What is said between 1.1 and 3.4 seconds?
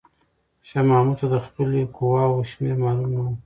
ته د خپلې قواوو شمېر معلومه نه و.